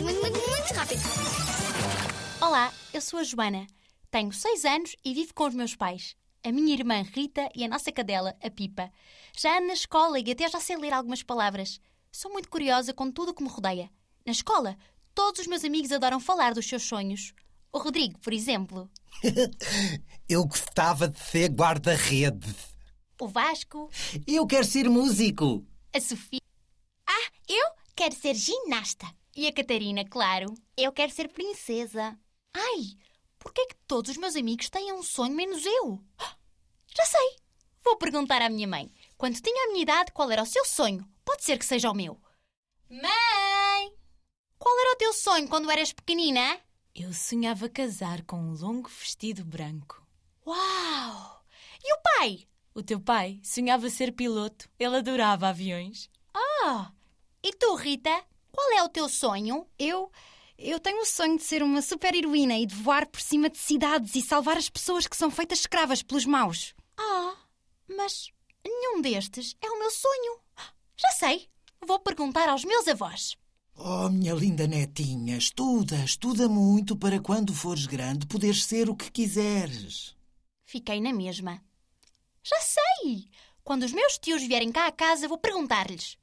[0.00, 1.00] muito, muito, muito, muito rápido.
[2.40, 3.66] Olá, eu sou a Joana.
[4.10, 6.14] Tenho 6 anos e vivo com os meus pais.
[6.44, 8.90] A minha irmã Rita e a nossa cadela, a Pipa.
[9.36, 11.80] Já ando na escola e até já sei ler algumas palavras.
[12.12, 13.90] Sou muito curiosa com tudo o que me rodeia.
[14.24, 14.76] Na escola,
[15.14, 17.34] todos os meus amigos adoram falar dos seus sonhos.
[17.72, 18.88] O Rodrigo, por exemplo.
[20.28, 22.54] Eu gostava de ser guarda-rede.
[23.20, 23.90] O Vasco.
[24.26, 25.66] Eu quero ser músico.
[25.92, 26.40] A Sofia.
[27.06, 27.64] Ah, eu
[27.96, 29.06] quero ser ginasta.
[29.38, 30.52] E a Catarina, claro.
[30.76, 32.18] Eu quero ser princesa.
[32.52, 32.98] Ai,
[33.38, 36.04] por que é que todos os meus amigos têm um sonho menos eu?
[36.88, 37.36] Já sei.
[37.84, 38.92] Vou perguntar à minha mãe.
[39.16, 41.08] Quando tinha a minha idade, qual era o seu sonho?
[41.24, 42.20] Pode ser que seja o meu.
[42.90, 43.94] Mãe!
[44.58, 46.60] Qual era o teu sonho quando eras pequenina?
[46.92, 50.04] Eu sonhava casar com um longo vestido branco.
[50.44, 51.44] Uau!
[51.84, 52.48] E o pai?
[52.74, 54.68] O teu pai sonhava ser piloto.
[54.80, 56.10] Ele adorava aviões.
[56.34, 56.90] Ah!
[57.40, 58.26] E tu, Rita?
[58.58, 59.68] Qual é o teu sonho?
[59.78, 60.10] Eu.
[60.58, 64.16] Eu tenho o sonho de ser uma super-heroína e de voar por cima de cidades
[64.16, 66.74] e salvar as pessoas que são feitas escravas pelos maus.
[66.98, 67.36] Ah,
[67.86, 68.32] mas
[68.66, 70.40] nenhum destes é o meu sonho.
[70.96, 71.48] Já sei.
[71.86, 73.36] Vou perguntar aos meus avós.
[73.76, 79.08] Oh, minha linda netinha, estuda, estuda muito para quando fores grande poderes ser o que
[79.08, 80.16] quiseres.
[80.66, 81.62] Fiquei na mesma.
[82.42, 83.30] Já sei!
[83.62, 86.18] Quando os meus tios vierem cá a casa, vou perguntar-lhes.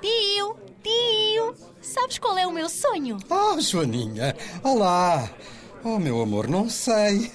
[0.00, 3.16] Tio, tio, sabes qual é o meu sonho?
[3.30, 5.30] Oh, Joaninha, olá.
[5.82, 7.30] Oh, meu amor, não sei.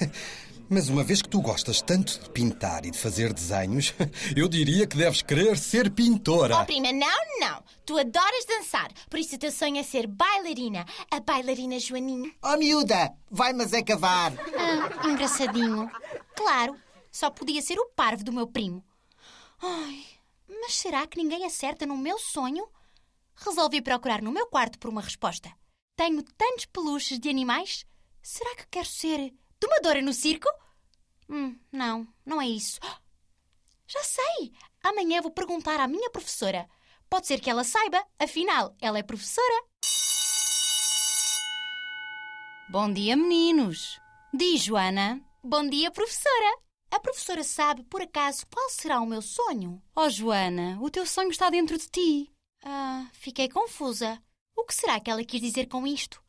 [0.70, 3.92] Mas uma vez que tu gostas tanto de pintar e de fazer desenhos,
[4.36, 6.62] eu diria que deves querer ser pintora.
[6.62, 7.64] Oh, prima, não, não.
[7.84, 10.86] Tu adoras dançar, por isso o teu sonho é ser bailarina.
[11.10, 12.32] A bailarina Joaninha.
[12.44, 14.32] Oh, miúda, vai mas é cavar.
[14.56, 15.90] Ah, engraçadinho.
[16.36, 16.76] Claro,
[17.12, 18.84] só podia ser o parvo do meu primo.
[19.62, 20.06] Ai,
[20.48, 22.68] mas será que ninguém acerta no meu sonho?
[23.36, 25.52] Resolvi procurar no meu quarto por uma resposta.
[25.96, 27.86] Tenho tantos peluches de animais.
[28.22, 30.48] Será que quero ser domadora no circo?
[31.30, 32.80] Hum, não, não é isso.
[33.88, 34.54] Já sei!
[34.84, 36.70] Amanhã vou perguntar à minha professora.
[37.10, 39.64] Pode ser que ela saiba, afinal, ela é professora.
[42.70, 44.00] Bom dia, meninos.
[44.34, 45.20] Diz, Joana.
[45.44, 46.69] Bom dia, professora.
[46.92, 49.82] A professora sabe, por acaso, qual será o meu sonho?
[49.96, 52.32] Oh, Joana, o teu sonho está dentro de ti.
[52.64, 54.22] Ah, fiquei confusa.
[54.56, 56.22] O que será que ela quis dizer com isto?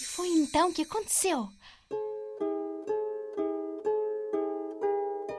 [0.00, 1.48] E foi então que aconteceu.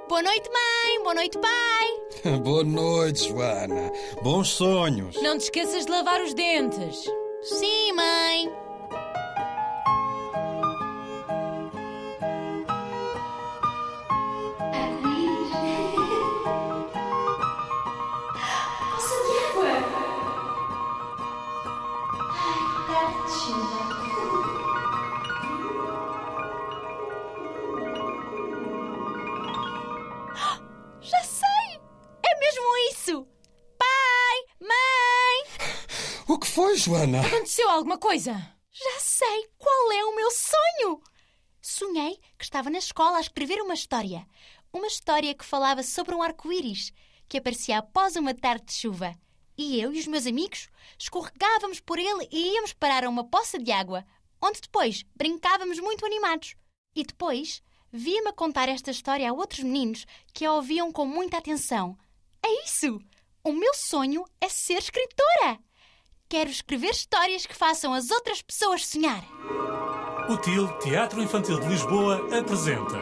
[0.08, 1.04] Boa noite, mãe.
[1.04, 2.40] Boa noite, pai.
[2.44, 3.92] Boa noite, Joana.
[4.22, 5.22] Bons sonhos.
[5.22, 7.04] Não te esqueças de lavar os dentes.
[7.42, 8.65] Sim, mãe.
[31.02, 31.80] Já sei!
[32.24, 33.28] É mesmo isso!
[33.78, 34.46] Pai!
[34.60, 35.44] Mãe!
[36.28, 37.22] O que foi, Joana?
[37.22, 38.34] Aconteceu alguma coisa?
[38.72, 41.02] Já sei qual é o meu sonho!
[41.62, 44.26] Sonhei que estava na escola a escrever uma história.
[44.74, 46.92] Uma história que falava sobre um arco-íris
[47.28, 49.16] que aparecia após uma tarde de chuva.
[49.58, 50.68] E eu e os meus amigos
[50.98, 54.06] escorregávamos por ele e íamos parar a uma poça de água,
[54.42, 56.56] onde depois brincávamos muito animados.
[56.96, 57.62] E depois
[57.92, 61.98] via-me contar esta história a outros meninos que a ouviam com muita atenção.
[62.44, 63.00] É isso!
[63.44, 65.60] O meu sonho é ser escritora!
[66.28, 69.24] Quero escrever histórias que façam as outras pessoas sonhar.
[70.28, 72.98] O TIL Teatro Infantil de Lisboa apresenta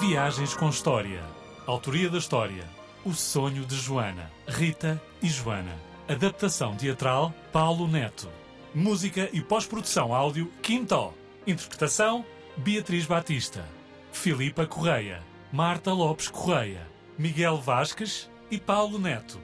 [0.00, 1.22] Viagens com História.
[1.66, 2.68] Autoria da história:
[3.04, 5.91] O Sonho de Joana, Rita e Joana.
[6.12, 8.28] Adaptação teatral: Paulo Neto.
[8.74, 11.14] Música e pós-produção áudio: Quintó.
[11.46, 12.22] Interpretação:
[12.54, 13.66] Beatriz Batista,
[14.12, 16.86] Filipa Correia, Marta Lopes Correia,
[17.16, 19.40] Miguel Vasques e Paulo Neto.